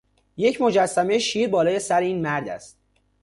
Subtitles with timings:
[0.37, 2.77] یک مجسمه شیر بالای سر این مرد است.